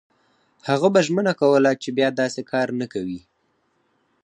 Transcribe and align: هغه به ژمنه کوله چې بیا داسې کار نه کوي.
هغه 0.69 0.87
به 0.93 0.99
ژمنه 1.07 1.33
کوله 1.41 1.71
چې 1.81 1.89
بیا 1.97 2.09
داسې 2.21 2.41
کار 2.51 2.67
نه 2.79 2.87
کوي. 2.93 3.21